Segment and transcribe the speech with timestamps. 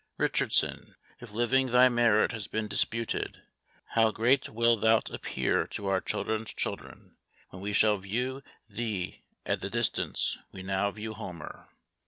[0.17, 0.95] Richardson!
[1.19, 3.43] if living thy merit has been disputed;
[3.89, 7.17] how great wilt thou appear to our children's children,
[7.51, 11.69] when we shall view thee at the distance we now view Homer!